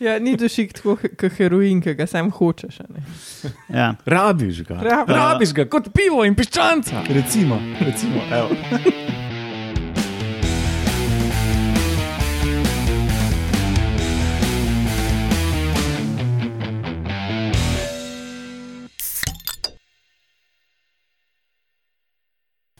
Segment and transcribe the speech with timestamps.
[0.00, 2.80] Ja, ni dušik tako kot heroin, ki ga sam hočeš.
[2.80, 3.00] a ne.
[3.70, 3.94] Ja.
[4.06, 4.74] Rabiš ga.
[4.76, 7.02] Rabi- Rabiš ga kot pivo in piščanca.
[7.08, 8.50] Recimo, recimo evo.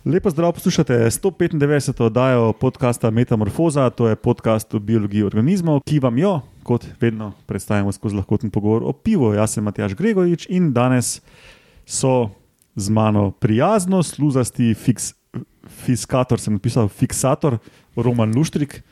[0.07, 2.03] Lepo zdrav, poslušate 195.
[2.03, 7.93] oddajo podcasta Metamorfoza, to je podcast o biologiji organizmov, ki vam jo, kot vedno, predstavljamo
[7.93, 9.33] skozi lahkoten pogovor o pivu.
[9.35, 11.21] Jaz sem Matjaš Gregorič in danes
[11.87, 12.31] so
[12.77, 15.11] z mano prijazno, sluzasti fiks,
[15.67, 17.59] fiskator, sem napisal fiksator,
[17.97, 18.83] Roman Luštrik.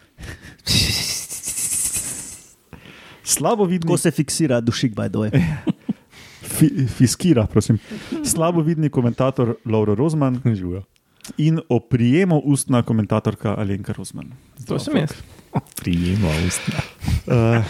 [3.23, 5.47] Slabo vidni, Tako se fiksira dušik, by the way.
[6.59, 7.79] fi, fiskira, prosim.
[8.25, 10.83] Slabo vidni komentator Lauro Rozman Živijo.
[11.39, 14.33] In o prijemu ustna komentatorka Alenka Rozman.
[14.69, 15.13] To sem jaz.
[15.77, 16.81] Prijema ustna.
[17.27, 17.65] Uh,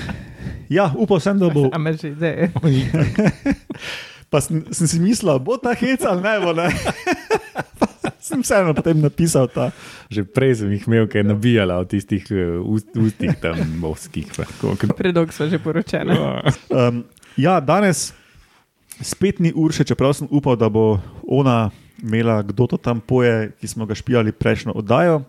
[0.68, 1.68] ja, upal sem, da bo.
[1.76, 2.50] A me že zdaj.
[4.32, 6.50] Pa sem, sem si mislil, bo ta hec ali ne bo.
[6.56, 6.66] Ne?
[8.24, 9.68] Sem vseeno potem napisal ta.
[10.08, 14.96] Že prej sem jih imel, kaj je nabijala od tistih uh, ust, ustih tam kot-
[14.96, 16.16] Predolgo smo že poročeni.
[16.72, 17.04] Um,
[17.36, 18.16] ja, danes
[18.96, 23.66] spet ni urše, čeprav sem upal, da bo ona imela, kdo to tam poje, ki
[23.66, 25.22] smo ga špijali prejšnjo oddajo.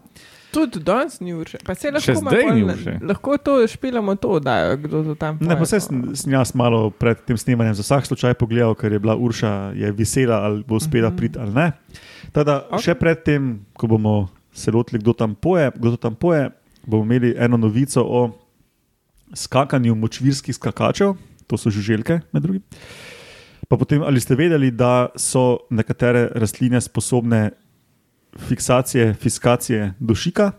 [0.47, 1.57] Tudi danes ni urše.
[1.59, 2.11] Pa se lahko,
[2.65, 2.99] Urše.
[3.01, 6.53] lahko to špilamo, to oddajo, kdo to tam Ne, poje, pa se sem, sem jaz
[6.53, 10.63] malo pred tem snemanjem za vsak slučaj pogledal, ker je bila Urša je vesela, ali
[10.63, 11.17] bo uspela Mhm.
[11.17, 11.71] priti ali ne.
[12.31, 12.71] Teda, Ok.
[12.71, 12.83] okay.
[12.83, 13.41] Še predtem,
[13.73, 14.15] ko bomo
[14.53, 16.49] se lotili, kdo tam poje, kdo to tam poje,
[16.83, 18.31] bomo imeli eno novico o
[19.33, 22.63] skakanju močvirskih skakačev, to so žuželke, med drugim.
[23.75, 27.49] Pa potem, ali ste vedeli, da so nekatere rastline sposobne
[28.47, 30.51] fiksacije, fiskacije dušika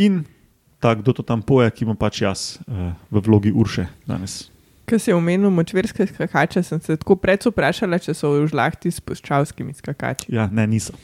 [0.00, 0.24] in
[0.80, 4.48] ta, kdo to tam poje, ki mu pač jaz uh, v vlogi Urše danes.
[4.88, 9.04] Ko si omenil močvirske skakače, sem se tako precej vprašala, če so v žlahti s
[9.04, 10.32] puščavskimi skakači.
[10.32, 10.96] Ja, ne, niso.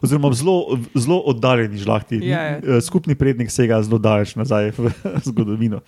[0.00, 2.22] Oziroma, zelo, zelo oddaljeni žlahti.
[2.24, 2.56] Ja, ja.
[2.64, 4.96] Eh, Skupni prednik sega zelo daleč nazaj v
[5.28, 5.84] zgodovino.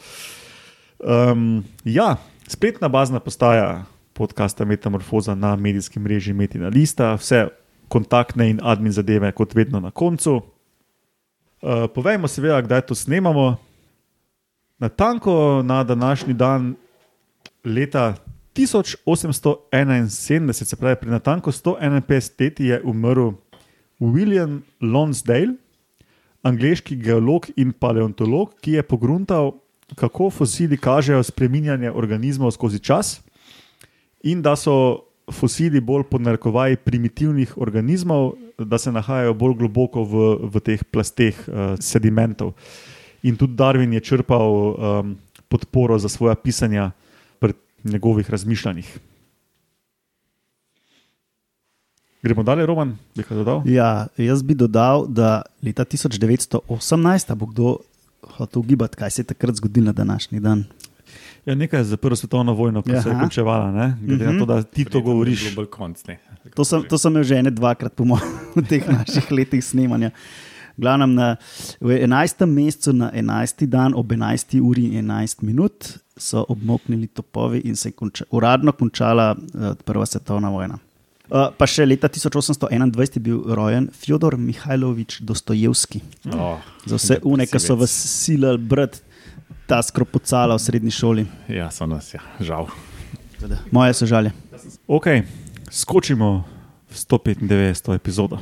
[1.01, 2.19] Um, ja,
[2.53, 7.49] spletna bazna postaja podcasta Metamorfoza na medijskem mreži Metina Lista, vse
[7.89, 10.35] kontaktne in admin zadeve, kot vedno na koncu.
[10.35, 10.43] Uh,
[11.95, 13.57] povejmo, seveda, kdaj to snemamo.
[14.79, 16.75] Na tanko na današnji dan
[17.65, 18.15] leta
[18.55, 23.31] 1871, se pravi, pri natanko 151 leti je umrl
[24.01, 25.55] William Lonsdale,
[26.43, 29.53] angliški geolog in paleontolog, ki je pogruntal,
[29.95, 33.24] kako fosili kažejo spreminjanje organizmov skozi čas
[34.25, 40.61] in da so fosili bolj podnarekovaji primitivnih organizmov, da se nahajajo bolj globoko v, v
[40.65, 42.53] teh plasteh uh, sedimentov.
[43.25, 45.17] In tudi Darwin je črpal um,
[45.49, 46.91] podporo za svoje pisanja
[47.41, 47.53] pri
[47.85, 48.99] njegovih razmišljanjih.
[52.25, 53.63] Gremo dalje, Roman, bi kaj dodal?
[53.69, 57.77] Ja, jaz bi dodal, da leta 1918, a bo kdo
[58.37, 60.65] hotel ugibati, kaj se je takrat zgodilo na današnji dan.
[61.47, 63.21] Ja, nekaj je za prvo svetovno vojno, ki se je Aha.
[63.21, 63.73] končevala.
[63.73, 63.97] ne?
[64.01, 65.55] Glede na to, da ti to govoriš.
[65.71, 66.03] Konc.
[66.55, 70.11] To sem, to sem že ene dvakrat, po mojem, v teh naših letih snemanja.
[70.77, 71.37] Glavnem, na,
[71.81, 72.47] v 11.
[72.51, 73.67] mesecu, na 11.
[73.71, 74.59] dan, ob 11.
[74.59, 80.07] uri in 11 minut, so obmoknili topovi in se je konča, uradno končala uh, Prva
[80.07, 80.79] svetovna vojna.
[81.25, 86.03] Uh, pa še leta 1821 je bil rojen Fjodor Mihajlovič Dostojevski.
[86.35, 89.01] Oh, Za vse une, ki so vas silili brati
[89.67, 91.25] ta skropocala v srednji šoli.
[91.49, 92.69] Ja, so nas, ja, žal.
[93.73, 94.33] Moje so žalje.
[94.89, 95.25] Ok,
[95.73, 96.45] skočimo
[96.89, 97.97] v 195.
[97.97, 98.41] epizodo.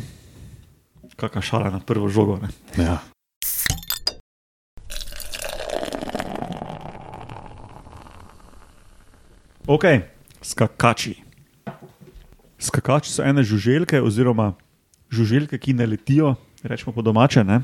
[1.17, 2.43] Kakšna šala na prvo žogo.
[2.43, 2.51] Ne?
[2.75, 2.99] Ja.
[9.67, 9.87] Ok,
[10.43, 11.23] skakači.
[12.59, 14.59] Skakači so ene žuželke, oziroma
[15.11, 16.35] žuželke, ki ne letijo,
[16.67, 17.47] rečemo po domače.
[17.47, 17.63] Ne?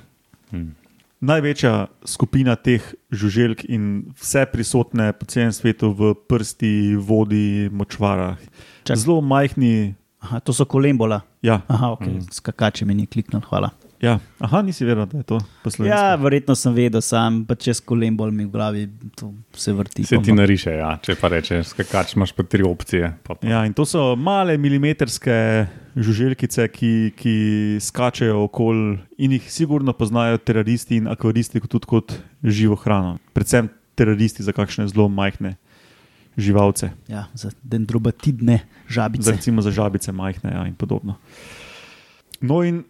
[0.54, 0.74] Hmm.
[1.18, 8.38] Največja skupina teh žuželk in vse prisotne po celem svetu v prsti, vodi, močvarah.
[8.86, 8.94] Čak.
[8.94, 9.98] Zelo majhni.
[10.22, 11.22] Aha, to so kolembola.
[11.42, 12.22] Ja, Aha, okay.
[12.22, 12.30] mm.
[12.34, 13.70] skakači mi ni kliknil, hvala.
[14.00, 14.18] Ja.
[14.38, 15.90] Aha, nisi vedel, da je to poslovno.
[15.90, 18.86] Ja, verjetno sem vedel, sam pa čez kolembol mi v glavi
[19.18, 20.04] to se vrti.
[20.04, 20.94] Se ti nariše, ja.
[21.02, 23.12] če pa rečeš, skakač imaš pa tri opcije.
[23.26, 23.48] Pa, pa.
[23.48, 25.66] Ja, in to so male milimetrske
[25.98, 27.36] žuželkice, ki, ki
[27.82, 33.16] skačejo okoli in jih sigurno poznajo teroristi in akvaristi kot tudi kot živo hrano.
[33.34, 35.56] Predvsem teroristi za kakšne zelo majhne
[36.38, 39.32] živalce, Ja, za dendrobatidne za, žabice.
[39.32, 41.16] recimo za žabice majhne ja, in podobno.
[42.40, 42.84] No in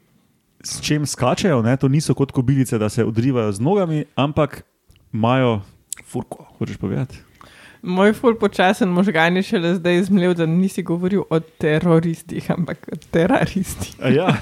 [0.64, 1.76] s čim skačejo, ne?
[1.76, 4.62] to niso kot kobilice, da se odrivajo z nogami, ampak
[5.12, 5.60] imajo
[6.04, 7.18] furko, hočeš povedati.
[7.82, 12.96] Moj ful počasen možgan je šele zdaj izmlev, da nisi govoril o teroristih, ampak o
[13.10, 13.94] teroristih.
[14.02, 14.34] A Ja.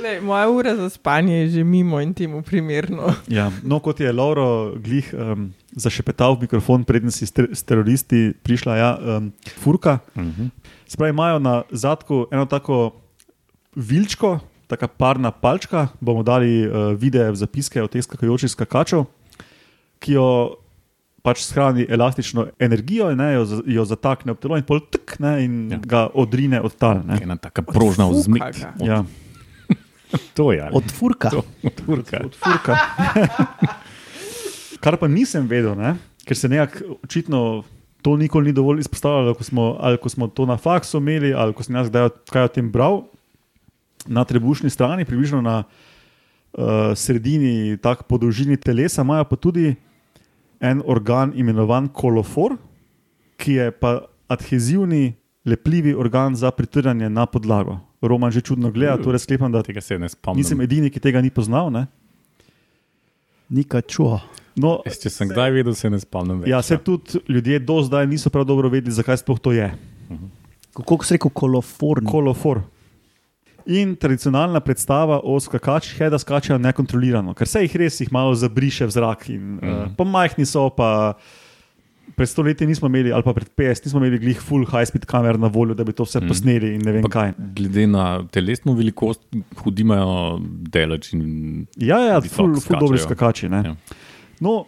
[0.00, 3.14] Lej, moja ura za spanje je že mimo in temu primerno.
[3.28, 7.62] Ja, no, kot je Lauro glih um, zašepetal v mikrofon, preden si s, ter s
[7.62, 9.98] teroristi prišla, ja, um, furka.
[10.16, 10.48] Mhm.
[10.88, 12.99] Spravi, imajo na zadku eno tako
[13.76, 15.88] vilčko, tako parna palčka.
[16.00, 19.04] Bomo dali uh, videe zapiske od teh skakajočih skakačev,
[19.98, 20.26] ki jo
[21.22, 25.54] pač shrani elastično energijo, ne, jo, jo zatakne ob telo in pol tek ne, in
[25.70, 25.78] Ja.
[25.78, 27.02] ga odrine od tal.
[27.04, 27.18] ne.
[27.22, 28.42] Ena taka prožna vzmik.
[28.80, 29.04] Ja,
[30.34, 30.64] To je.
[30.72, 31.30] Od furka.
[31.30, 32.18] To, od furka.
[32.24, 32.74] od furka.
[34.82, 35.96] Kar pa nisem vedel, ne?
[36.24, 37.64] ker se nekako očitno
[38.02, 41.52] to nikoli ni dovolj izpostavljalo, ko smo, ali ko smo to na faksu imeli, ali
[41.52, 43.02] ko sem jaz kdaj kaj o tem bral.
[44.06, 49.74] Na trebušni strani, približno na uh, sredini, tako po dolžini telesa, imajo pa tudi
[50.60, 52.56] en organ imenovan kolofor,
[53.36, 55.14] ki je pa adhezivni,
[55.44, 57.78] lepljivi organ za pritrjanje na podlago.
[58.00, 60.40] Roman že čudno gleda, torej sklepam, da Tega se ne spomnim.
[60.40, 61.70] nisem edini, ki tega ni poznal.
[61.70, 61.86] Ne?
[63.48, 64.20] Nikaj čuo.
[64.56, 66.40] No, če sem kdaj videl, se ne spomnim.
[66.40, 69.68] Več, ja, se tudi ljudje do zdaj niso prav dobro vedeli, zakaj sploh to je.
[70.76, 72.06] Kako si rekel, koloforn?
[72.06, 72.62] Kolofor.
[73.70, 78.34] In tradicionalna predstava o skakačih je, da skačejo nekontrolirano, ker se jih res jih malo
[78.34, 79.28] zabriše v zrak.
[79.30, 79.68] In, mm.
[79.70, 81.14] uh, pa majhni so, pa
[82.18, 85.46] pred stoletji nismo imeli, ali pa pred 50 nismo imeli glih full high-speed kamer na
[85.46, 86.26] voljo, da bi to vse Mhm.
[86.26, 86.32] mm.
[86.32, 87.30] posneli in ne vem Pa kaj.
[87.54, 89.22] Glede na telesno velikost,
[89.62, 90.40] hudimajo
[90.74, 91.12] delač.
[91.14, 91.66] In...
[91.78, 93.06] Ja, ja, full, full dobri skačejo.
[93.06, 93.48] skakači.
[93.48, 93.62] Ne?
[93.64, 93.76] Ja.
[94.40, 94.66] No,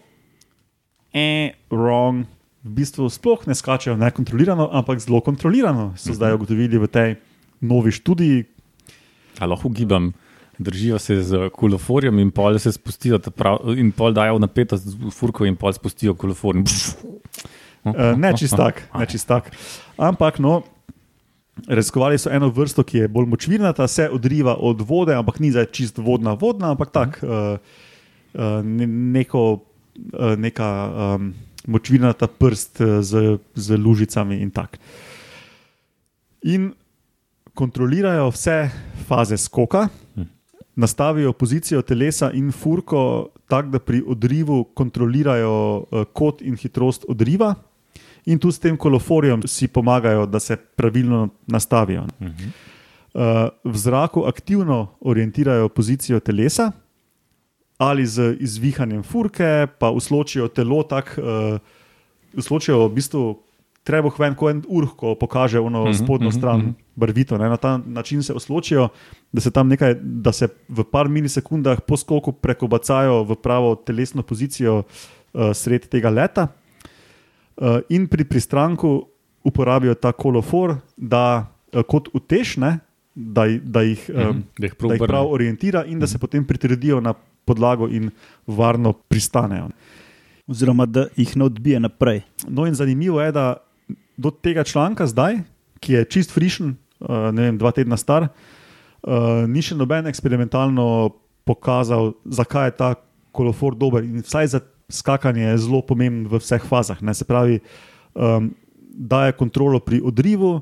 [1.13, 2.23] eh, wrong.
[2.63, 5.91] V bistvu sploh ne skačejo nekontrolirano, ampak zelo kontrolirano.
[5.99, 7.11] So zdaj ugotovili v tej
[7.59, 8.45] novi študiji.
[9.39, 10.13] A lahko gibam,
[10.59, 15.47] držijo se z koloforjem in pol se spustijo, prav, in pol dajo napetost v furko
[15.49, 16.57] in pol spustijo kolofor.
[16.57, 16.65] In
[17.83, 19.51] Uh, ne čist tak, ne čist tak.
[19.99, 20.61] Ampak, no,
[21.67, 25.67] raziskovali so eno vrsto, ki je bolj močvirnata, se odriva od vode, ampak ni zdaj
[25.75, 29.43] čist vodna, vodna, ampak tak, uh, uh, ne, neko,
[30.15, 30.69] uh, neka
[31.19, 31.33] um,
[31.67, 34.79] močvirnata prst z, z lužicami in tak.
[36.47, 36.71] In
[37.59, 38.71] kontrolirajo vse
[39.13, 39.89] faze skoka,
[40.77, 47.55] nastavijo pozicijo telesa in furko tako, da pri odrivu kontrolirajo uh, kot in hitrost odriva,
[48.25, 52.07] in tudi s tem koloforjem si pomagajo, da se pravilno nastavijo.
[52.21, 53.21] Uh,
[53.65, 56.71] v zraku aktivno orientirajo pozicijo telesa,
[57.79, 61.59] ali z izvihanjem furke, pa usločijo telo tako, uh,
[62.33, 63.25] usločijo v bistvu.
[63.83, 66.71] Treba ven, ko en urh, ko pokaže ono Mhm, spodnjo mhm, stran, mhm.
[66.97, 67.39] barvito.
[67.39, 67.49] Ne?
[67.49, 68.89] Na ta način se osločijo,
[69.33, 74.23] da se tam nekaj, da se v par milisekundah po skoku prekobacajo v pravo telesno
[74.23, 76.49] pozicijo uh, sred tega leta.
[77.57, 79.07] Uh, in pri pristanku
[79.45, 82.79] uporabijo ta kolofor, da uh, kot utešne,
[83.15, 87.01] da, da jih, um, Da jih da jih prav orientira in da se potem pritredijo
[87.01, 87.15] na
[87.45, 88.11] podlago in
[88.47, 89.69] varno pristanejo.
[90.47, 92.23] Oziroma, da jih ne odbije naprej.
[92.49, 93.57] No, in zanimivo je, da
[94.23, 95.43] do tega članka zdaj,
[95.83, 100.87] ki je čist frišen, uh, ne vem, dva tedna star, uh, ni še noben eksperimentalno
[101.49, 102.91] pokazal, zakaj je ta
[103.35, 104.05] kolofor dober.
[104.07, 104.61] In vsaj za
[104.93, 107.01] skakanje je zelo pomemben v vseh fazah.
[107.03, 107.15] Ne?
[107.17, 107.59] Se pravi,
[108.15, 108.53] um,
[108.93, 110.61] daje kontrolo pri odrivu,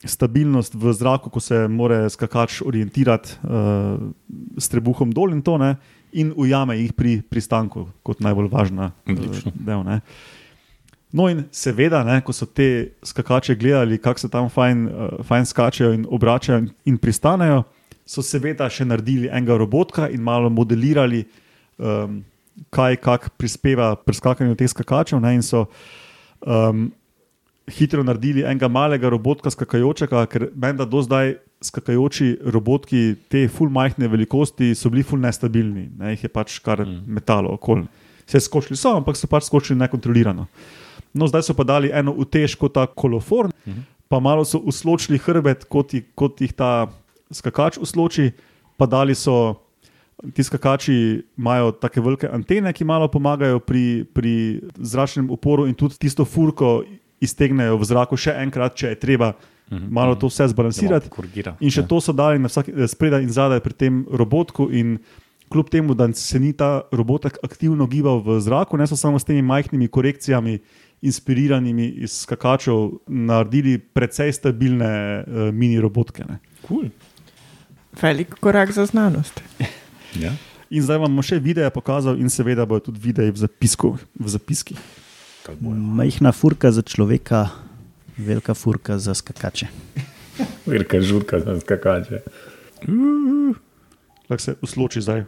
[0.00, 4.00] stabilnost v zraku, ko se mora skakač orientirati uh,
[4.56, 5.76] s trebuhom dol in to, ne?
[6.10, 9.84] in ujame jih pri pristanku, kot najbolj važna uh, del.
[9.86, 10.00] Ne?
[11.12, 15.46] No, in seveda, ne, ko so te skakače gledali, kako se tam fajn, uh, fajn
[15.46, 17.64] skačejo in obračajo in, in pristanejo,
[18.06, 21.24] so seveda še naredili enega robotka in malo modelirali,
[21.78, 22.22] um,
[22.74, 25.18] kaj kak prispeva pri skakanju teh skakačev.
[25.22, 25.66] Ne, in so
[26.46, 26.88] um,
[27.70, 33.72] hitro naredili enega malega robotka skakajočega, ker meni da do zdaj skakajoči robotki te full
[33.72, 37.02] majhne velikosti so bili full nestabilni, ne, jih je pač kar mm.
[37.18, 37.86] metalo okoli.
[38.30, 40.46] Se skočili so, ampak so pač skočili nekontrolirano.
[41.14, 43.82] No, zdaj so pa dali eno utež kot ta kolofor, uh -huh.
[44.08, 46.86] pa malo so usločili hrbet, kot, kot jih ta
[47.32, 48.32] skakač usloči,
[48.76, 49.54] pa dali so.
[50.34, 55.96] Ti skakači imajo tako velike antene, ki malo pomagajo pri, pri zračnem uporu, in tudi
[55.98, 56.84] tisto furko
[57.20, 59.32] iztegnejo v zraku še enkrat, če je treba
[59.70, 61.08] malo to vse zbalansirati.
[61.08, 61.54] Korrigira.
[61.60, 64.70] In še to so dali na vsak, eh, spredaj in zadaj pri tem robotku.
[64.72, 64.98] In
[65.50, 69.26] kljub temu, da se ni ta robotek aktivno gibal v zraku, ne so samo s
[69.26, 70.58] temi majhnimi korekcijami,
[71.02, 74.90] inspiriranimi iz skakačev, naredili precej stabilne
[75.26, 76.24] uh, mini robotke.
[76.28, 76.38] Ne.
[76.68, 76.90] Cool.
[78.02, 79.42] Velik korak za znanost.
[80.20, 80.32] Ja.
[80.70, 84.34] In zdaj vam bom še videe pokazal, in seveda bodo tudi videi v, zapisku, v
[85.58, 85.74] bojo.
[85.74, 87.48] Majhna furka za človeka,
[88.14, 89.66] velika furka za skakače.
[90.66, 92.22] Velika žurka za skakače.
[94.30, 95.24] Lahko se usloči zdaj.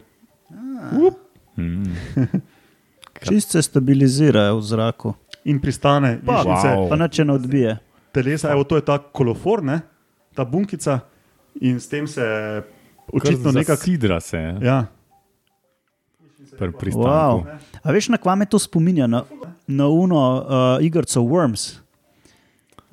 [3.23, 6.89] Čist se stabilizirajo v zraku, In pristane, Pa, mišice, wow.
[6.89, 7.77] pa nič ne odbije.
[8.11, 9.81] telesa, evo, to je ta kolofor, ne?
[10.31, 10.99] ta bunkica,
[11.55, 12.23] in s tem se
[13.07, 13.81] očitno nekako.
[13.81, 14.85] Sidra se Ja,
[16.57, 16.77] pri Wow.
[16.79, 17.45] pristanku.
[17.81, 19.07] A veš, na kva me to spominja?
[19.07, 19.23] Na,
[19.67, 20.43] na uno uh,
[20.79, 21.82] igrico Worms.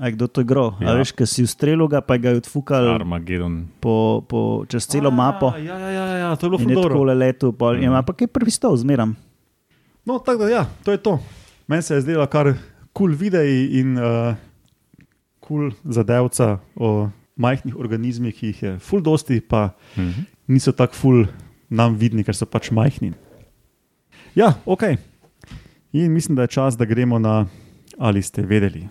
[0.01, 0.73] A kdo to igral?
[0.81, 0.87] Ja.
[0.87, 0.95] Ja.
[0.97, 3.69] Veš, ki si ustrelil ga, pa ga je odfukal Armagedon.
[3.79, 5.53] po, po, čez celo mapo.
[5.53, 6.89] Ja, ja, ja, ja, to je bilo fudoro.
[6.91, 7.79] tako letel, pa Mhm.
[7.79, 7.85] mm.
[7.85, 9.13] ima pa kaj prvistal, zmeram.
[10.01, 11.21] No, tako da, ja, to je to.
[11.69, 12.57] Meni se je zdelo kar kul
[13.07, 14.35] cool videi in kul uh,
[15.41, 20.25] cool zadevca o majhnih organizmih, ki jih je ful dosti, pa Mhm.
[20.49, 21.27] niso tako ful
[21.69, 23.13] nam vidni, ker so pač majhni.
[24.35, 24.83] Ja, ok.
[25.93, 27.47] In mislim, da je čas, da gremo na
[27.99, 28.89] ali ste vedeli.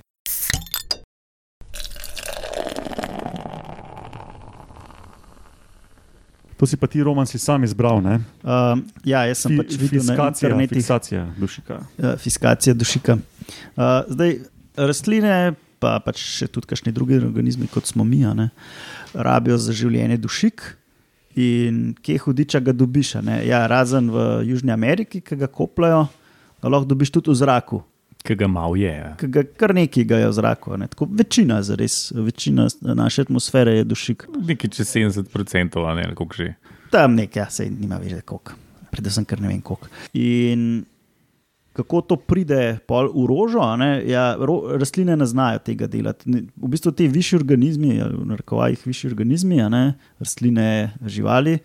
[6.59, 8.17] To si pa ti, Roman, si sam izbral, ne?
[8.43, 11.77] Uh, ja, jaz sem Fi- pač videl na fiskacija, internetu fiksacija dušika.
[11.79, 13.15] uh, fiskacija dušika.
[13.15, 14.33] Uh, zdaj,
[14.75, 18.49] rastline, pa pač še tudi kakšni drugi organizmi, kot smo mi, ne,
[19.15, 20.65] rabijo za življenje dušik.
[21.39, 23.13] In kje hudiča ga dobiš?
[23.23, 23.39] ne?
[23.47, 26.09] Ja, razen v Južni Ameriki, ki ga kopljajo,
[26.59, 27.79] ga lahko dobiš tudi v zraku.
[28.23, 28.91] Ki ga mal je.
[28.91, 29.15] ja.
[29.19, 30.77] Ki Ga, kar nekaj ga je v zraku.
[30.77, 30.87] ne.
[30.87, 34.27] Tako, večina, zares, večina naše atmosfere je dušik.
[34.47, 36.53] Nekaj čez 70%, ali ne, kako že.
[36.91, 38.53] Tam nekaj, ja, se nima več koliko,
[38.91, 39.87] predvsem kar ne vem koliko.
[40.13, 40.83] In
[41.73, 46.27] kako to pride pol v rožo, ne, ja, ro, rastline ne znajo tega delati.
[46.57, 50.65] V bistvu ti višji organizmi, ali v narekovajih višji organizmi, ne, rastline,
[51.05, 51.59] živali,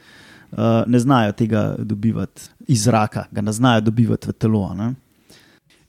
[0.53, 4.69] uh, ne znajo tega dobivati iz zraka, ga ne znajo dobivati v telo.
[4.75, 4.95] ne.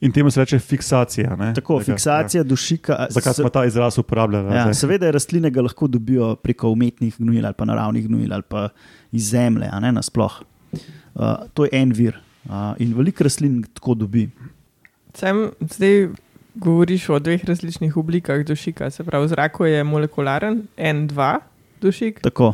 [0.05, 1.35] In temu se reče fiksacija.
[1.35, 1.53] Ne?
[1.53, 2.93] Tako, Taka, fiksacija dušika.
[2.99, 3.07] Ja.
[3.09, 4.55] Zakaj smo ta izraz uporabljali?
[4.55, 8.67] Ja, seveda, rastline ga lahko dobijo preko umetnih gnojil ali pa naravnih gnojil ali pa
[9.11, 10.37] iz zemlje, a ne nasploh.
[11.15, 12.19] Uh, to je en vir.
[12.45, 14.27] Uh, in veliko rastlin tako dobi.
[15.17, 16.09] Sem zdaj
[16.55, 18.89] govoriš o dveh različnih oblikah dušika.
[18.89, 21.39] Se pravi, v zraku je molekularen, en, dva
[21.81, 22.53] dušik, Tako.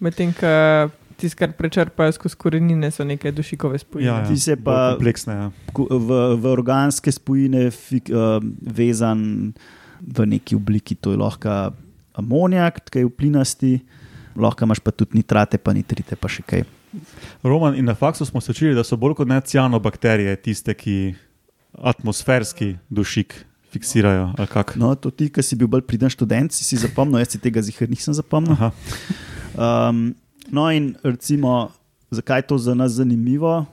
[0.00, 4.08] medtem ko tisti, kar prečrpajo skozi korenine, so neke dušikove spojine.
[4.08, 4.26] Ja, ja.
[4.28, 5.36] Ti se pa kompleksne.
[5.36, 5.50] Ja.
[5.76, 9.52] v, v organske spojine fik, uh, vezan
[10.00, 10.96] v neki obliki.
[11.04, 11.72] To je lahko
[12.18, 13.72] amonijak, ki je v plinasti,
[14.36, 16.66] lahko imaš pa tudi nitrate, pa nitrite, pa še kaj.
[17.46, 21.14] Roman in na faksu smo se učili, da so bolj kot ne cianobakterije tiste, ki
[21.78, 23.36] atmosferski dušik
[23.70, 24.32] fiksirajo.
[24.76, 27.62] No, to ti, ki si bil bolj priden študent, si, si zapomnil, jaz si tega
[27.62, 28.58] zihar nisem zapomnil.
[28.58, 28.72] Aha.
[29.54, 30.10] Um,
[30.48, 31.70] no, in recimo,
[32.10, 33.66] zakaj je to za nas zanimivo?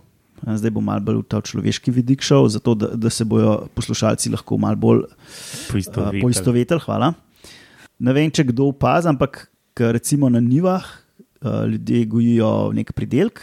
[0.46, 3.66] A, Zdaj bom malo bolj v ta človeški vidik šel, zato da, da se bodo
[3.74, 6.80] poslušalci lahko malo bolj uh, poistovetili.
[6.86, 7.14] Hvala.
[7.98, 9.48] Ne vem, če kdo opazi, ampak
[9.78, 13.42] recimo na nivah uh, ljudje gojijo nek pridelek,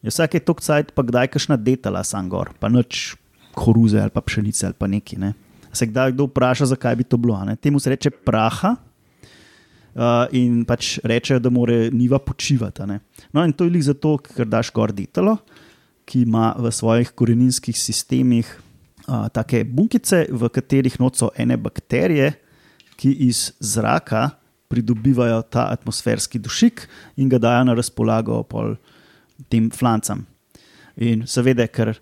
[0.00, 3.16] je vsake tok cajt pa kdaj kašna detala sam gor, pa noč
[3.56, 5.20] koruze ali pa pšenice ali pa neki.
[5.20, 5.32] Ne.
[5.72, 7.36] Se kdaj kdo vpraša, zakaj bi to bilo?
[7.44, 7.56] ne?
[7.56, 8.76] Temu se reče praha.
[9.96, 12.84] Uh, in pač rečejo, da mora niva počivati.
[12.84, 13.00] ne.
[13.32, 15.38] No, in to je lih zato, ker daš gor detalo,
[16.04, 18.44] ki ima v svojih koreninskih sistemih
[19.08, 22.34] uh, take bunkice, v katerih not so ene bakterije,
[22.96, 24.36] ki iz zraka
[24.68, 28.76] pridobivajo ta atmosferski dušik in ga dajo na razpolago pol
[29.48, 30.26] tem flancam.
[30.96, 31.96] In seveda, ker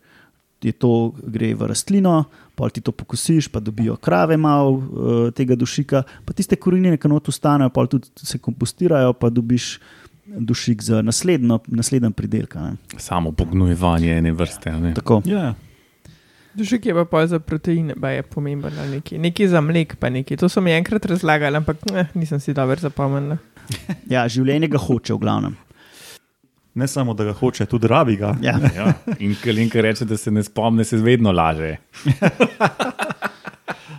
[0.72, 6.02] to gre v rastlino, pol ti to pokosiš, pa dobijo krave malo uh, tega dušika,
[6.24, 9.78] pa tiste korenine, ki not ostanejo, pol tudi se kompostirajo, pa dobiš
[10.24, 12.56] dušik za naslednjo, naslednji pridelek.
[12.96, 14.70] Samo pognojevanje ene vrste.
[14.70, 14.94] a ne.
[14.94, 15.22] Tako.
[15.24, 15.54] Ja,
[16.54, 19.18] Dušik je pa pol za proteine, pa je pomemben ali nekaj.
[19.18, 20.36] Nekaj za mlek, pa nekaj.
[20.38, 23.36] To so mi enkrat razlagali, ampak eh, nisem si dobro zapomnil.
[24.06, 25.56] Ja, življenje ga hoče, v glavnem.
[26.74, 28.34] Ne samo, da ga hoče, tudi rabi ga.
[28.42, 28.58] Ja.
[28.76, 28.92] Ja.
[29.18, 31.76] In Kalinka reče, da se ne spomne, se vedno laže.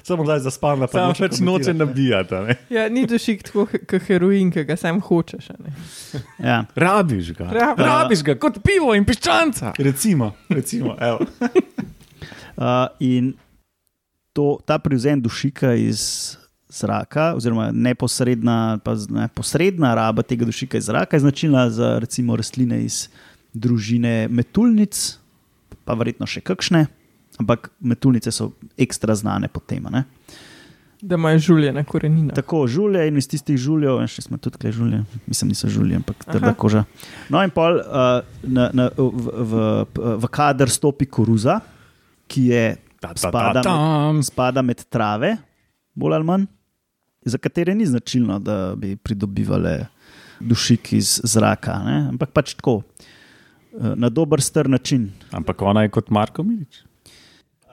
[0.03, 1.77] Samo zdaj zaspan, pa Samo noče pač noče komentirati.
[1.79, 2.35] nabijati.
[2.37, 2.55] ne.
[2.71, 5.49] Ja, ni dušik tako kot heroin, ki ga sam hočeš.
[5.49, 5.71] a ne.
[6.41, 6.65] Ja.
[6.75, 7.45] Rabiš ga.
[7.45, 9.73] Rabi- Rabiš ga kot pivo in piščanca.
[9.79, 11.19] Recimo, recimo evo.
[12.57, 12.63] Uh,
[13.01, 13.33] in
[14.33, 16.37] to, ta prevzem dušika iz
[16.69, 22.35] zraka, oziroma neposredna, pa ne, posredna raba tega dušika iz zraka, je značilna za recimo
[22.35, 23.07] rastline iz
[23.53, 25.17] družine metulnic,
[25.85, 26.85] pa verjetno še kakšne,
[27.39, 29.85] ampak metulnice so ekstra znane po tem.
[29.91, 30.03] ne.
[31.05, 32.33] Da imajo žulje na korenina.
[32.33, 36.23] Tako žulje in iz tistih žuljev, še smo tudi kle žulje, mislim, niso žulje, ampak
[36.23, 36.31] Aha.
[36.33, 36.85] trda koža.
[37.29, 39.59] No, in pol uh, na, na, v, v,
[39.93, 41.59] v, v kader stopi koruza,
[42.27, 44.23] ki je Ta, ta, Spada ta, tam.
[44.23, 45.35] spada med trave,
[45.93, 46.45] bolj ali manj,
[47.25, 49.85] za katere ni značilno, da bi pridobivale
[50.39, 51.97] dušik iz zraka, ne?
[52.09, 55.09] ampak pač tako, eh, na dober str način.
[55.31, 56.83] Ampak ona je kot Marko Milič.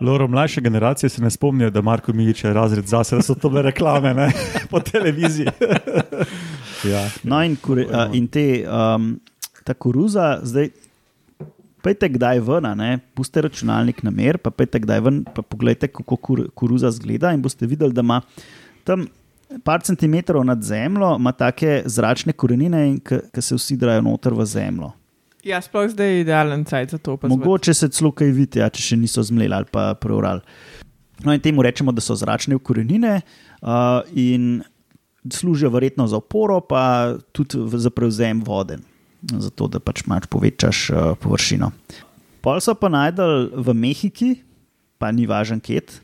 [0.00, 3.50] Loro, mlajše generacije se ne spomnijo, da Marko Milič je razred zase, da so to
[3.50, 4.32] bile reklame ne?
[4.70, 5.46] po televiziji.
[6.82, 7.08] Ja.
[7.22, 9.12] No, in, kure, a, in te, um,
[9.62, 10.72] ta koruza, zdaj,
[11.82, 15.92] pejte kdaj ven, a ne, puste računalnik na mer, pa pejte kdaj ven, pa pogledajte,
[15.94, 18.20] kako kur, koruza zgleda, in boste videli, da ima
[18.82, 19.06] tam
[19.64, 24.92] par centimetrov nad zemljo, ima take zračne korenine, ki se usidrajo noter v zemljo.
[25.42, 27.18] Ja, sploh zdaj je idealen cajt za to.
[27.22, 30.42] Mogoče se celo kaj vidi, ja, če še niso zmleli ali pa preurali.
[31.22, 34.62] No, in temu rečemo, da so zračne korenine uh, in
[35.30, 38.78] služijo verjetno za oporo, pa tudi za prevzem vode,
[39.22, 41.70] zato da pač mač povečaš uh, površino.
[42.42, 44.32] Pol so pa najdel v Mehiki,
[44.98, 46.00] pa ni važen ket.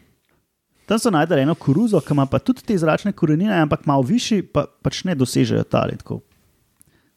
[0.88, 4.46] Tam so najdel eno koruzo, ki ima pa tudi te zračne korenine, ampak malo višji,
[4.48, 5.98] pa pač ne dosežejo tali.
[6.00, 6.22] Tako.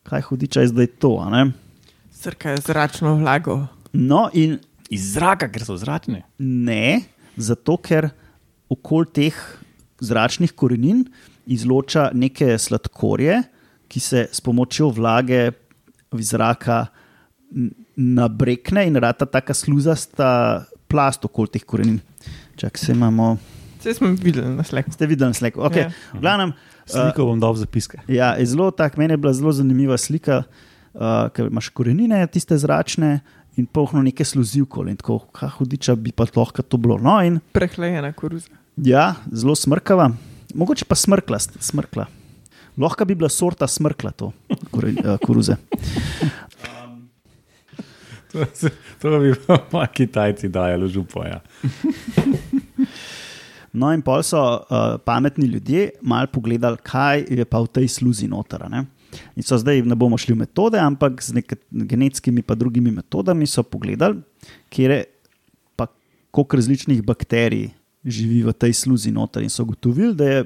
[0.08, 1.16] Kaj hudiča je zdaj to?
[1.24, 1.46] a ne?
[2.12, 3.62] Srka je zračno vlago.
[3.94, 4.60] No, in
[4.92, 6.26] Iz zraka, ker so zračne.
[6.44, 7.00] Ne,
[7.40, 8.10] zato ker
[8.72, 9.38] okoli teh
[10.04, 11.06] zračnih korenin
[11.48, 13.40] izloča neke sladkorje,
[13.88, 15.54] ki se s pomočjo vlage
[16.20, 16.84] iz zraka
[17.96, 20.28] nabrekne in rata taka sluzasta
[20.92, 22.02] plast okoli teh korenin.
[22.60, 23.38] Čak se imamo,
[23.82, 24.92] Vse smo videli na sleku.
[24.94, 25.56] ste videli slek.
[25.58, 25.90] Okay.
[25.90, 25.92] Ja.
[26.14, 26.54] V glavnem,
[26.86, 28.02] Sliko bom dal v zapiske.
[28.12, 30.44] Ja, je zelo tak, meni je bila zelo zanimiva slika,
[30.94, 33.20] uh, ker imaš korenine, tiste zračne
[33.58, 34.94] in pohno neke sluzi okoli.
[34.94, 37.00] In tako, kaj hudiča bi pa lahko to bilo.
[37.02, 38.54] No, in Prehlajena koruza.
[38.78, 40.12] Ja, zelo smrkava,
[40.54, 41.40] mogoče pa smrkla.
[41.40, 42.06] smrkla.
[42.78, 45.58] Lahko bi bila sorta smrkla, to eh, koruze.
[48.32, 48.46] To,
[49.02, 49.34] to bi
[49.72, 51.24] pa Kitajci dajali župo.
[51.24, 51.42] Ja.
[53.72, 58.28] No, in pol so uh, pametni ljudje malo pogledali, kaj je pa v tej sluzi
[58.28, 58.66] noter.
[58.70, 58.86] Ne?
[59.36, 63.64] In so zdaj, ne bomo šli v metode, ampak z genetskimi in drugimi metodami so
[63.64, 64.20] pogledali,
[64.70, 65.04] kje
[65.76, 65.88] pa
[66.32, 67.70] koliko različnih bakterij
[68.04, 69.44] živi v tej sluzi noter.
[69.44, 70.46] In so ugotovili, da je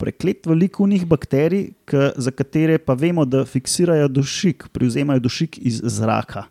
[0.00, 5.82] preklet veliko njih bakterij, k, za katere pa vemo, da fiksirajo dušik, prevzemajo dušik iz
[5.84, 6.46] zraka.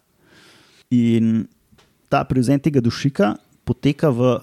[0.93, 1.47] In
[2.09, 4.39] ta prevzem tega dušika poteka v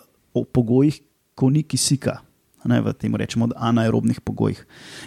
[0.55, 1.01] pogojih,
[1.37, 2.19] ko ni kisika,
[2.67, 4.59] ne, v tem rečemo anaerobnih pogojih.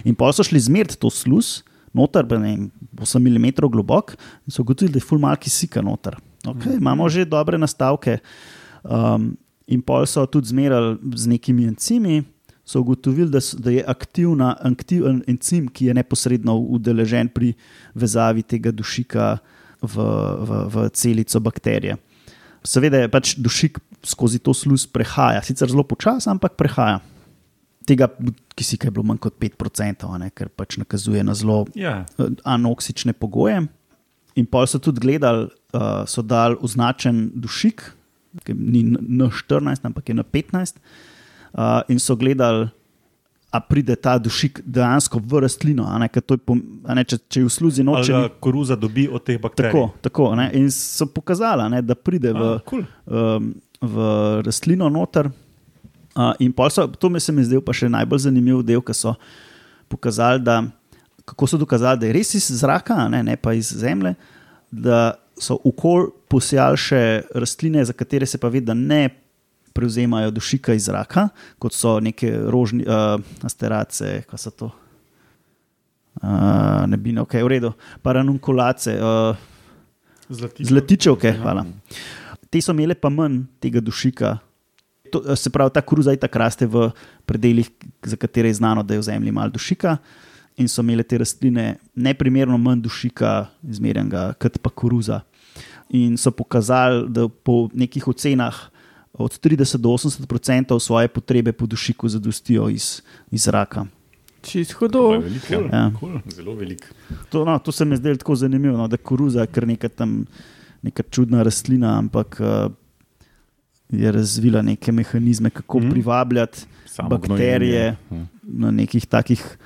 [0.07, 1.59] In pa so šli zmeriti to sluz,
[1.91, 4.15] noter, pa ne vem, 8 mm globok,
[4.45, 6.15] in so ugotovili, da je ful mal kisika noter.
[6.47, 8.19] Okay, imamo že dobre nastavke.
[8.83, 9.35] Um,
[9.67, 12.23] in pol so tudi zmerali z nekimi encimi.
[12.65, 17.55] So ugotovili, da, da je aktivna, aktiven encim, ki je neposredno udeležen pri
[17.97, 19.39] vezavi tega dušika
[19.81, 21.97] v, v, v celico bakterije.
[22.61, 26.99] Seveda je pač dušik skozi to sluz prehaja, sicer zelo počasi, ampak prehaja.
[27.85, 28.07] Tega
[28.53, 32.05] kisika je bilo manj kot 5%, a ne, ker pač nakazuje na zelo Ja.
[32.13, 33.67] eh, anoksične pogoje.
[34.35, 37.81] In pol so tudi gledali, uh, so dali označen dušik,
[38.39, 40.77] ki ni na 14, ampak je na 15,
[41.53, 42.69] uh, in so gledali,
[43.51, 45.83] a pride ta dušik dejansko v rastlino.
[45.83, 46.07] a Ne,
[46.37, 48.11] pom- a ne, če, če je v sluzi noče.
[48.13, 49.71] ga koruza dobi od teh bakterij.
[49.71, 52.85] Tako, tako ne, in so pokazali, ne, da pride v, A, cool.
[53.07, 53.95] um, v
[54.45, 55.29] rastlino noter.
[56.15, 59.15] Uh, in so, to mi se mi zdel pa še najbolj zanimiv del, ki so
[59.87, 60.63] pokazali, da,
[61.25, 64.15] kako so dokazali, da je res iz zraka, ne, ne pa iz zemlje,
[64.71, 67.01] da so okol posijali še
[67.35, 69.07] rastline, za katere se pa ve, da ne
[69.73, 71.29] prevzemajo dušika iz zraka,
[71.61, 73.15] kot so neke rožni, uh,
[73.45, 74.71] asterace, kaj so to.
[76.19, 77.71] Uh, ne bi, ok, v redu,
[78.03, 79.47] paranunkulace, uh,
[80.29, 80.67] Zlatičev.
[80.67, 81.63] Zlatičevke, hvala.
[82.49, 84.37] Te so imele pa manj tega dušika.
[85.13, 86.89] To, se pravi, ta koruza je tako raste v
[87.25, 87.69] predeljih,
[88.05, 89.97] za katere je znano, da je v zemlji malo dušika,
[90.57, 95.21] in so imele te rastline neprimerno manj dušika, izmerjenega kot pa koruza.
[95.89, 98.57] In so pokazali, da po nekih ocenah
[99.13, 103.85] od 30 do 80 odstotkov svoje potrebe po dušiku zadostijo iz, iz zraka.
[104.41, 105.09] Čist je hudo.
[105.19, 105.59] veliko, ja.
[105.73, 105.91] Ja.
[105.99, 106.87] Cool, zelo veliko.
[107.29, 110.25] To, no, to se mi zdelo tako zanimivo, no, da koruza je kar neka, tam,
[110.81, 112.71] neka čudna rastlina, ampak uh,
[113.89, 115.89] je razvila neke mehanizme, kako mm.
[115.89, 119.57] privabljati Samo bakterije gnojenje, na nekih takih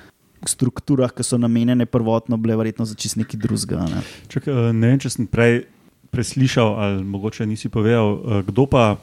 [0.48, 3.84] strukturah, ki so namenjene prvotno, bile verjetno za čist neki drugega.
[3.88, 4.02] Ne.
[4.28, 5.64] Čak, eh, ne vem, če sem prej
[6.10, 8.96] preslišal, ali mogoče nisi povedal, eh, kdo pa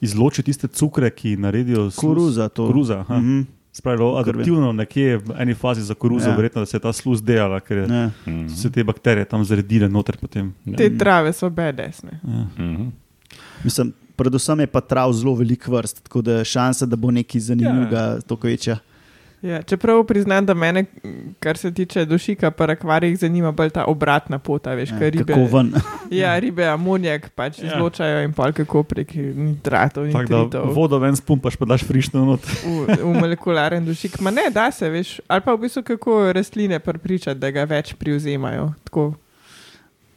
[0.00, 2.00] izloči tiste cukre, ki naredijo sluz?
[2.00, 2.66] Koruza, to.
[2.66, 3.18] Koruza, aha.
[3.18, 3.59] Mhm.
[3.72, 6.30] Spravilo adaptivno nekje v eni fazi za koruzo, Ja.
[6.30, 6.36] ja.
[6.36, 7.86] verjetno, da se je ta sluz delala, ker je.
[8.26, 8.48] Mhm.
[8.48, 10.54] so se te bakterije tam zredile noter potem.
[10.76, 12.20] Te trave so bedesne.
[12.24, 12.88] Mhm.
[13.64, 17.98] Mislim, predvsem je pa trav zelo velik vrst, tako da šansa, da bo nekaj zanimivega,
[17.98, 18.20] ja.
[18.20, 18.78] toliko večja.
[19.42, 20.84] Ja, čeprav priznam, da mene,
[21.40, 25.32] kar se tiče dušika, pa akvarijih zanima bolj ta obratna pota, veš, kaj ribe.
[25.32, 25.72] Kako ven.
[26.20, 27.64] Ja, ribe amonijak pač Ja.
[27.64, 27.72] ja.
[27.76, 30.74] izločajo in pol kako prek nitratov in Tako nitritov.
[30.74, 32.44] vodo ven spumpaš, pa daš frišno not.
[32.64, 34.20] v, v molekularen dušik.
[34.20, 37.94] Ma ne, da se, veš, ali pa v bistvu kako rastline prepričati, da ga več
[37.94, 38.72] privzemajo.
[38.84, 39.14] Tako.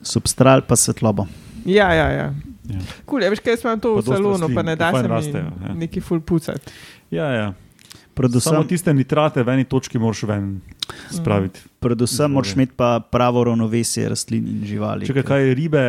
[0.01, 1.27] Substral pa svetlobo.
[1.65, 2.33] Ja, ja, ja.
[2.67, 2.79] Ja.
[3.05, 5.07] Kul, ja, veš, kaj smo to Pa v salonu, rastlin, pa ne da se mi
[5.07, 5.73] rastejo, ja.
[5.75, 6.71] neki ful pucati.
[7.11, 7.53] Ja, ja.
[8.13, 10.61] Predvsem, Samo tiste nitrate v eni točki moraš ven
[11.09, 11.59] spraviti.
[11.79, 12.33] predvsem Izvode.
[12.33, 15.05] moraš imeti pa pravo ravnovesje rastlin in živali.
[15.05, 15.83] Če kaj je ribe,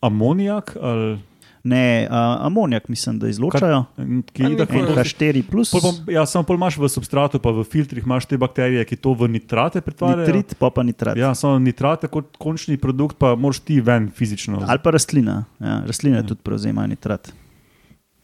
[0.00, 1.18] amonijak ali
[1.64, 3.84] Ne, uh, amonijak mislim, da izločajo.
[4.26, 4.72] ki je tako.
[4.72, 4.82] ful.
[4.82, 8.26] En H4 plus, Pol pa- Ja, samo pol imaš v substratu, pa v filtrih imaš
[8.26, 10.26] te bakterije, ki to v nitrate pretvarjajo.
[10.26, 11.14] nitrit, pa pa nitrat.
[11.16, 14.58] Ja, samo nitrate kot končni produkt, pa moraš ti ven fizično.
[14.66, 15.44] Ali pa rastlina.
[15.60, 16.22] Ja, rastline ja.
[16.24, 17.30] tudi prevzemajo nitrat.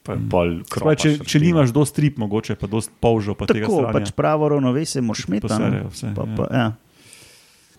[0.08, 3.66] Pa je pol Spravi, če, če nimaš dosti strip, mogoče pa dosti polžo, pa tega
[3.66, 3.92] Tako, stranja.
[3.92, 5.44] pač pravo ravnovesje moraš imeti.
[5.44, 6.34] poserejo vse, Pa, ja.
[6.34, 6.68] pa, ja,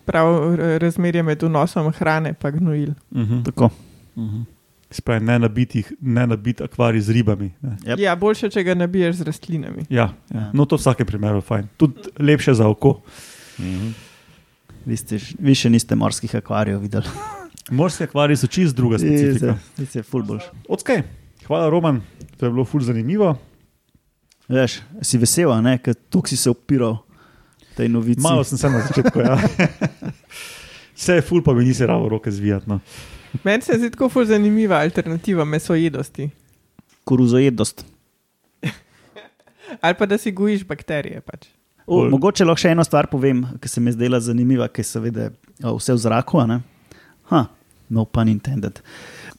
[0.02, 2.94] Prav r- razmerje med vnosom hrane in gnojil.
[3.10, 3.70] Mhm, tako.
[4.16, 4.46] mhm.
[4.90, 7.50] Spravi, ne nabitih, ne nabit akvarij z ribami.
[7.60, 7.76] Ne.
[7.84, 7.98] Yep.
[8.00, 9.84] Ja, boljše, če ga nabiješ z rastlinami.
[9.88, 10.40] Ja, ja.
[10.40, 10.50] Ja.
[10.52, 11.68] No, to v vsakem primeru fajn.
[11.76, 12.96] Tudi lepše za oko.
[13.56, 13.92] Mhm.
[14.82, 17.06] Vi, ste, vi še niste morskih akvarijev videli.
[17.70, 19.54] Morski akvariji so čist druga specifika.
[19.76, 20.48] Ti je ful boljš.
[20.68, 21.02] Okay.
[21.50, 21.96] Hvala, Roman,
[22.38, 23.32] to je bilo ful zanimivo.
[24.48, 27.00] Veš, si vesel, a ne, ker tu si se opiral
[27.74, 28.22] tej novici.
[28.22, 29.18] Malo sem se na začetku.
[29.18, 29.34] Ja.
[30.94, 32.70] Vse je ful, pa mi nisi ravo roke zvijati.
[32.70, 32.78] No.
[33.42, 36.28] Meni se zdi tako ful zanimiva alternativa mesojedosti.
[37.04, 37.82] Koruzojedost.
[39.80, 41.20] Ali pa da si gojiš bakterije.
[41.20, 41.46] Pač.
[41.86, 44.86] O, Bolj- mogoče lahko še eno stvar povem, ki se mi je zdela zanimiva, ker
[44.86, 45.32] se vede
[45.66, 46.38] o, vse v zraku.
[46.42, 46.60] a Ne?
[47.34, 47.46] Ha,
[47.90, 48.78] no pun intended.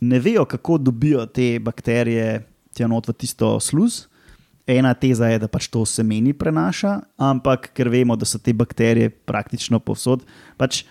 [0.01, 2.45] Ne vejo, kako dobijo te bakterije
[2.79, 4.07] v tisto sluz.
[4.67, 9.09] Ena teza je, da pač to semeni prenaša, ampak ker vemo, da so te bakterije
[9.09, 10.23] praktično povsod.
[10.57, 10.83] Pač,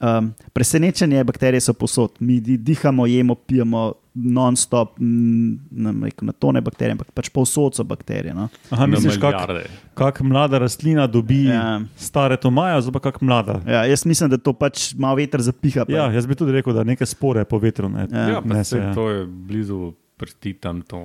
[0.00, 2.16] um, presenečenje je, bakterije so povsod.
[2.20, 7.84] Mi di- dihamo, jemo, pijemo non-stop, ne rekel na tone bakterije, ampak pač povsod so
[7.86, 8.34] bakterije.
[8.34, 8.46] No?
[8.70, 9.64] Aha, misliš, kak, milijarde.
[9.98, 11.80] kak mlada rastlina dobi ja.
[11.98, 13.58] Stare tomaje, zdaj pa kak mlada.
[13.66, 15.84] Ja, jaz mislim, da to pač malo veter zapiha.
[15.88, 15.92] Pa.
[15.92, 17.90] Ja, jaz bi tudi rekel, da neke spore po vetru.
[17.90, 18.06] Ne.
[18.12, 18.28] Ja.
[18.36, 18.94] Ja, ne se, ja.
[18.94, 21.00] to je blizu prsti tam, to,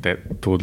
[0.00, 0.56] te, to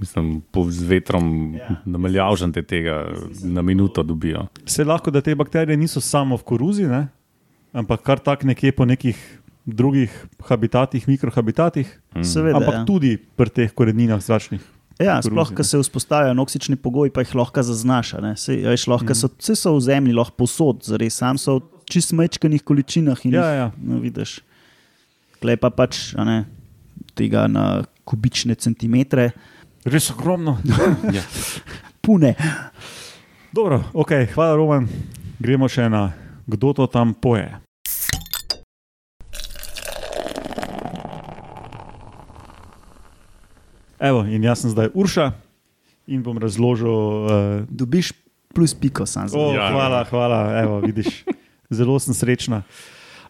[0.00, 1.66] mislim, po, z vetrom Ja.
[1.68, 1.76] ja.
[1.84, 3.04] namaljavžante tega
[3.44, 4.46] na minuto dobijo.
[4.66, 7.08] Se lahko, da te bakterije niso samo v koruzi, ne?
[7.74, 9.18] ampak kar tak nekje po nekih
[9.64, 10.12] drugih
[10.44, 11.88] habitatih, mikrohabitatih,
[12.22, 12.60] Seveda.
[12.60, 12.84] ampak ja.
[12.84, 14.60] tudi pri teh koreninah zračnih.
[15.00, 15.68] Ja, sploh, koruzi, ko ne.
[15.68, 18.14] se vzpostavijo noksični pogoji, pa jih lahko zaznaš.
[18.14, 19.14] Mhm.
[19.14, 23.34] so, vse so v zemlji, lahko posod, zares, sam so v čist mečkanih količinah in
[23.34, 23.70] Ja, jih ja.
[23.76, 24.38] no, vidiš.
[25.42, 26.44] Klej pa pač a ne,
[27.18, 29.32] tega na kubične centimetre,
[29.84, 30.56] Res ogromno.
[31.12, 31.22] Ja.
[32.00, 32.34] pune.
[33.52, 34.88] Dobro, okay, hvala, Roman.
[35.38, 36.08] Gremo še na
[36.48, 37.52] kdo to tam poje.
[44.04, 45.32] Evo, in jaz sem zdaj Urša
[46.06, 46.92] in bom razložil.
[46.92, 47.30] Uh,
[47.72, 48.12] Dobiš
[48.52, 49.38] plus piko, sam za.
[49.38, 49.70] oh, Ja.
[49.72, 51.24] hvala, hvala, evo, vidiš.
[51.72, 52.62] Zelo sem srečna.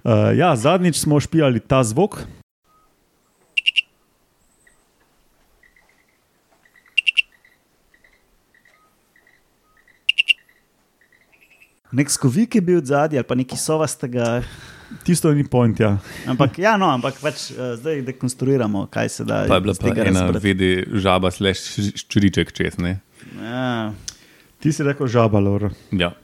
[0.03, 2.27] Uh, ja, zadnjič smo špijali ta zvok.
[11.95, 14.43] Nek skovik je bil zadnji ali pa neki sovastega.
[15.05, 15.81] Tisto ni point.
[15.81, 15.99] Ja.
[16.31, 19.43] Ampak, ja, no, ampak pač, uh, zdaj dekonstruiramo, kaj se da.
[19.49, 20.45] Pa je bila pa ena razbrati.
[20.45, 20.69] vedi
[21.03, 22.79] žaba, slash ščuriček čez.
[22.79, 23.01] Ne?
[23.41, 23.93] Ja,
[24.65, 25.69] Ti si rekel žaba, Laura.
[25.93, 26.15] Ja.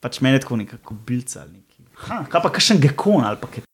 [0.00, 1.82] pač meni je tako nekako bilca ali neki.
[2.04, 3.64] Ha, kaj pa kakšen gekon ali pa kaj.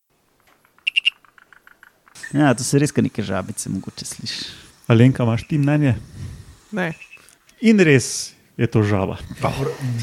[2.35, 4.47] Ja, to se res neke žabice, mogoče slišiš.
[4.91, 5.95] Alenka, imaš ti mnenje?
[6.75, 6.93] Ne.
[7.61, 9.17] In res je to žaba.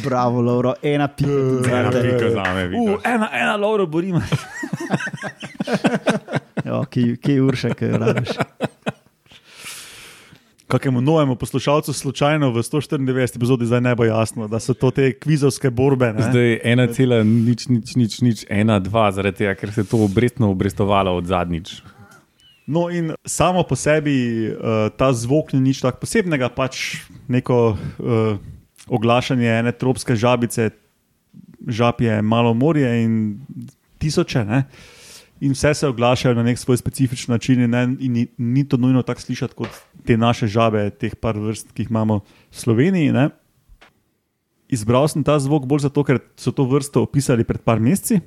[0.04, 1.32] Bravo, Lauro, ena pika.
[1.72, 3.00] Ena pika za me, Uh, vidiš.
[3.06, 3.58] ena, ena.
[6.66, 8.30] Jo, ki, ki je urša, ki jo rabiš.
[10.68, 15.12] Kakemu novemu poslušalcu slučajno v 194 epizodi zdaj ne bo jasno, da so to te
[15.20, 16.14] kvizovske borbe.
[16.14, 16.22] Ne?
[16.30, 20.00] Zdaj ena cela, nič, nič, nič, nič, ena, dva, zaradi tega, ker se je to
[20.06, 21.82] obrestno obrestovalo od zadnjič.
[22.72, 28.40] No, in samo po sebi uh, ta zvok ni nič tako posebnega, pač neko uh,
[28.88, 30.70] oglašanje ene tropske žabice,
[31.68, 33.44] žab je malo morje in
[34.00, 34.46] tisoče.
[34.48, 34.64] Ne?
[35.44, 38.80] In vse se oglašajo na nek svoj specifičen način, in, ne, in ni, ni to
[38.80, 43.12] nujno tako slišati kot te naše žabe, teh par vrst, ki jih imamo v Sloveniji.
[43.12, 43.28] Ne?
[44.72, 48.22] Izbral sem ta zvok bolj zato, ker so to vrsto opisali pred par meseci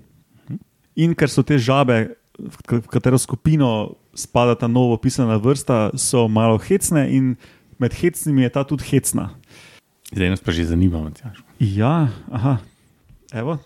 [1.00, 6.58] in ker so te žabe, v katero skupino spada ta novo opisana vrsta, so malo
[6.58, 7.36] hecne in
[7.78, 9.30] med hecnimi je ta tudi hecna.
[10.14, 11.10] Zdaj nas pa že zanima.
[11.58, 12.58] Ja, aha,
[13.32, 13.58] evo.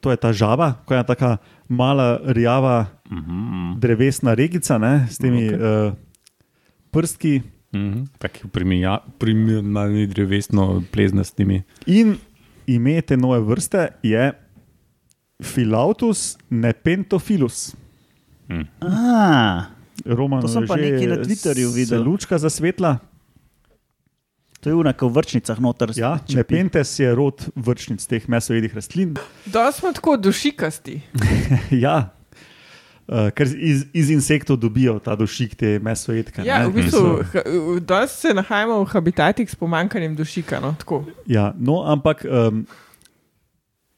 [0.00, 1.36] To je ta žaba, ko je taka
[1.68, 3.80] mala rjava Mhm.
[3.80, 5.54] drevesna regica ne, s temi Ok.
[5.54, 5.88] okay.
[5.88, 5.92] uh,
[6.90, 7.42] prstki.
[7.74, 8.04] Mhm.
[8.18, 8.48] Taki
[9.18, 11.62] primerni drevesno pleznastimi.
[11.86, 12.16] In
[12.66, 14.32] ime te nove vrste je
[15.42, 17.74] Filautus nepentofilus.
[18.80, 19.66] A,
[20.04, 22.02] Roman To sem pa nekaj na Twitterju videl.
[22.02, 22.98] Lučka zasvetla.
[24.60, 25.94] to je v vrčnicah noter.
[25.94, 26.36] Ja, čepi.
[26.36, 29.14] nepentes je rod vrčnic teh mesojedih rastlin.
[29.46, 31.00] Da smo tako dušikasti.
[31.84, 32.10] ja.
[33.08, 36.42] Uh, ker iz, iz insektov dobijo ta dušik, te mesojedke.
[36.44, 40.60] Ja, ne, v bistvu danes se nahajamo v habitatih s pomankanjem dušika.
[40.60, 41.06] No, tako.
[41.24, 42.66] Ja, no, ampak um,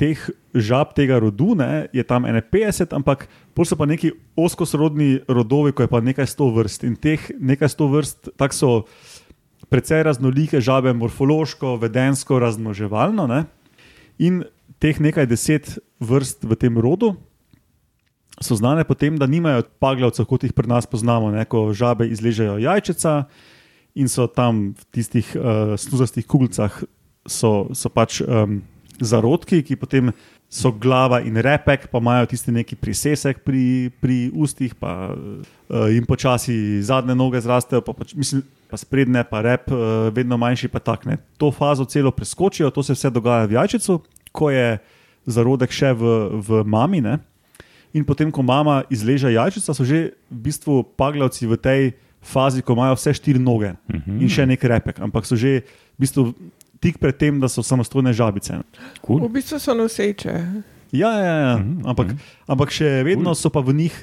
[0.01, 0.17] teh
[0.57, 5.85] žab tega rodu ne, je tam 51, ampak pol so pa neki oskosrodni rodovi, ko
[5.85, 6.89] je pa nekaj sto vrst.
[6.89, 8.71] In teh nekaj sto vrst, tako so
[9.69, 13.29] precej raznolike žabe, morfološko, vedensko, razmnoževalno.
[13.29, 13.45] Ne.
[14.19, 14.43] In
[14.81, 17.15] teh nekaj deset vrst v tem rodu.
[18.41, 22.09] So znane po tem, da nimajo paglavcev, kot jih pri nas poznamo, ne, ko žabe
[22.09, 23.29] izležejo jajčica
[24.01, 26.73] in so tam v tistih uh, snuzastih kuglicah
[27.29, 28.63] so, so pač um,
[29.01, 30.13] zarodki, ki potem
[30.51, 36.07] so glava in repek, pa imajo tisti neki prisesek pri, pri ustih, pa uh, jim
[36.07, 40.83] počasi zadnje noge zrastejo, pa, pač, mislim, pa sprednje, pa rep, uh, vedno manjši, pa
[40.83, 41.19] takne.
[41.39, 44.01] To fazo celo preskočijo, to se vse dogaja v jajčicu,
[44.33, 44.79] ko je
[45.27, 46.03] zarodek še v,
[46.43, 47.01] v mami.
[47.01, 47.19] Ne?
[47.95, 51.83] In potem, ko mama izleže jajčica, so že v bistvu paglavci v tej
[52.21, 54.19] fazi, ko imajo vse štiri noge Mhm.
[54.21, 55.65] in še nek repek, ampak so že
[55.97, 56.35] v bistvu
[56.81, 58.63] tik pred tem, da so samostojne žabice.
[59.05, 59.25] Cool.
[59.27, 60.37] V bistvu so noseče.
[60.93, 61.57] Ja, ja, ja.
[61.59, 62.33] Mhm, Ampak, mhm.
[62.51, 63.95] ampak še vedno so pa v njih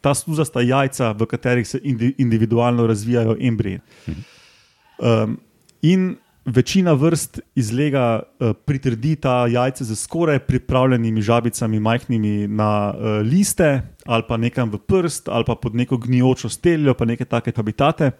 [0.00, 3.80] ta sluzasta jajca, v katerih se indi, individualno razvijajo embriji.
[4.98, 5.38] Um,
[5.82, 13.20] in večina vrst izlega uh, pritrdi ta jajce z skoraj pripravljenimi žabicami, majhnimi na uh,
[13.26, 17.52] liste ali pa nekam v prst ali pa pod neko gnijočo steljo, pa neke take
[17.56, 18.10] habitate.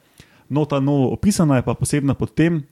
[0.48, 2.62] No, ta novo opisana je pa posebna pod tem,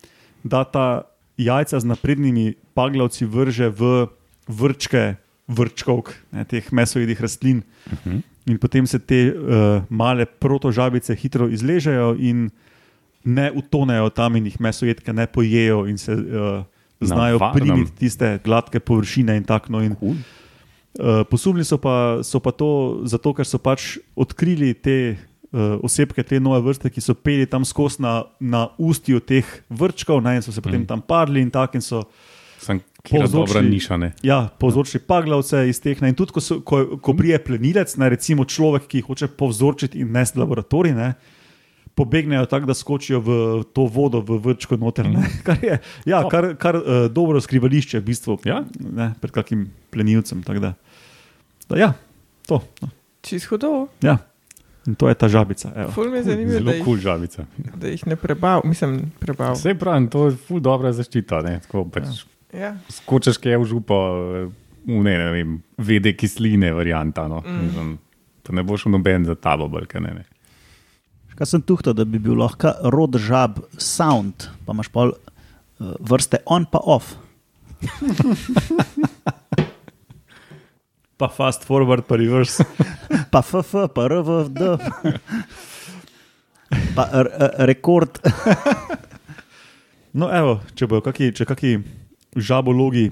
[0.45, 1.03] da ta
[1.37, 4.09] jajca z naprednimi paglavci vrže v
[4.49, 7.63] vrčke vrčkovk, ne, teh mesojedih rastlin.
[7.93, 8.23] Mhm.
[8.47, 12.51] In potem se te uh, male protožabice hitro izležejo in
[13.27, 16.63] ne utonejo tam in jih mesojedke ne pojejo in se uh,
[17.01, 19.73] znajo primiti tiste gladke površine in tako.
[19.73, 20.15] No, in, Cool.
[20.15, 25.19] uh, posumili so pa, so pa to zato, ker so pač odkrili te
[25.53, 30.23] uh, osebke, te nove vrste, ki so peli tam skozi na, na ustju teh vrčkov,
[30.23, 30.87] ne, in so se potem Mm.
[30.87, 31.77] tam padli in tako.
[31.77, 32.03] in so
[32.59, 33.97] Sem Povzročili- dobra niša.
[33.97, 34.13] Ne?
[34.23, 36.01] Ja, povzročili paglavce iz teh.
[36.03, 40.01] Ne, in tudi, ko, so, ko, ko prije plenilec, ne, recimo človek, ki hoče povzročiti
[40.01, 41.13] in nesti laboratorij, ne,
[41.95, 43.29] pobegnejo tako, da skočijo v
[43.73, 45.07] to vodo, v vrčko noter.
[45.07, 48.65] Ne, kar je ja, kar, kar uh, dobro skrivališče, v bistvu, Ja.
[48.81, 50.43] ne, pred kakim plenilcem.
[50.43, 50.75] Da,
[51.69, 51.93] da, ja,
[52.43, 52.61] to.
[52.83, 52.89] No,
[53.23, 53.87] Čist hudo.
[54.03, 54.19] ja.
[54.87, 55.73] In to je ta žabica.
[55.75, 55.91] Evo.
[55.91, 57.45] Ful me zanima, Zelo da, jih- kul cool žabica.
[57.75, 59.55] da jih ne prebav, mislim, prebav.
[59.55, 61.43] Vse pravi, to je ful dobra zaščita.
[61.43, 61.61] Ne?
[61.61, 62.23] Tako, pač,
[62.53, 62.77] Ja.
[62.89, 63.97] skočiš kaj v župo,
[64.87, 67.27] v ne, ne vem, vede kisline, varianta.
[67.27, 67.43] No.
[67.43, 67.59] Mm.
[67.61, 67.99] Mislim,
[68.43, 70.15] to ne boš noben za tabo, brke ne.
[70.15, 70.25] ne.
[71.35, 75.19] Kaj sem tuhtal, da bi bil lahko rod žab sound, pa imaš pol uh,
[76.01, 77.17] vrste on pa off.
[81.17, 82.65] Pa fast forward, pa reverse.
[83.33, 84.61] Pa FF, pa RVD.
[86.95, 88.19] Pa r, r, rekord.
[90.13, 91.71] No, evo, če bojo kaki, če kaki
[92.37, 93.11] žabologi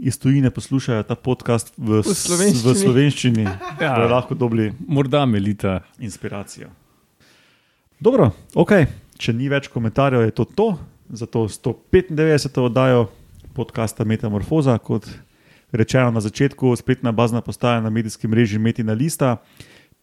[0.00, 2.62] iz tujine poslušajo ta podcast v, V slovenščini.
[2.62, 3.44] v slovenščini
[3.82, 3.94] Ja.
[3.94, 5.80] bodo lahko dobili Morda melita.
[5.98, 6.70] inspiracijo.
[8.00, 8.72] Dobro, ok.
[9.20, 10.68] Če ni več komentarjev, je to to.
[11.10, 12.14] Zato 195.
[12.60, 13.08] oddajo
[13.52, 15.04] podcasta Metamorfoza, kot
[15.72, 19.36] rečeno na začetku, spletna bazna postaja na medijskem mreži Metina Lista.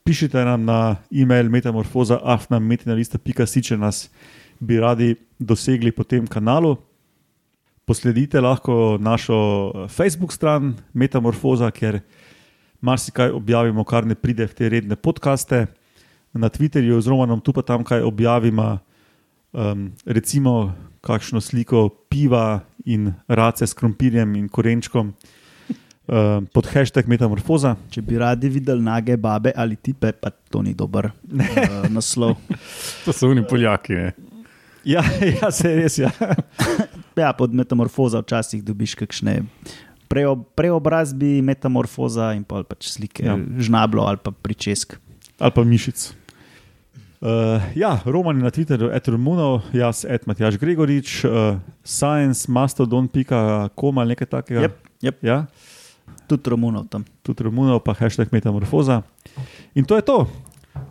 [0.04, 4.08] Pišite nam na e-mail metamorfoza afnametinalista.si, če nas
[4.60, 6.78] bi radi dosegli po tem kanalu.
[7.88, 12.02] Posledite lahko našo eh, Facebook stran Metamorfoza, ker
[12.82, 15.68] marsikaj objavimo, kar ne pride v te redne podkaste.
[16.38, 18.78] Na Twitterju z Romanom tu pa tam kaj objavimo,
[19.56, 25.16] um, recimo kakšno sliko piva in race s krompirjem in korenčkom
[26.08, 27.76] um, pod hashtag Metamorfoza.
[27.94, 32.38] Če bi radi videli nage babe ali tipe, pa to ni dober uh, naslov.
[33.06, 33.94] To so oni Poljaki.
[33.94, 34.14] Ne?
[34.88, 35.04] Ja,
[35.42, 36.00] ja se res.
[36.00, 36.12] Ja.
[37.18, 39.40] Ja, pod metamorfoza včasih dobiš kakšne
[40.08, 43.34] preob, preobrazbi, metamorfoza in pa pač slike, Ja.
[43.34, 43.42] ja.
[43.58, 45.00] žnablo ali pa pričesk.
[45.42, 46.14] Ali pa mišic.
[47.18, 54.14] Uh, ja, Roman je na Twitterju, etromunov, jaz, et Matjaš Gregorič, uh, science, mastodon.com ali
[54.14, 54.68] nekaj takega.
[54.70, 55.18] Jep, jep.
[55.26, 55.40] Ja,
[56.28, 57.06] Tudi Romunov tam.
[57.24, 59.02] tudi Romunov, pa hashtag metamorfoza.
[59.76, 60.28] In to je to.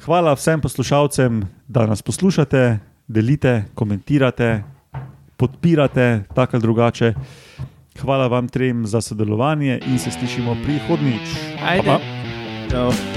[0.05, 4.63] Hvala vsem poslušalcem, da nas poslušate, delite, komentirate,
[5.37, 7.15] podpirate, tako ali drugače.
[8.01, 11.29] Hvala vam trem za sodelovanje in se slišimo prihodnjič.
[11.63, 11.87] Ajde.
[11.87, 12.71] Pa, pa.
[12.71, 13.16] Čau.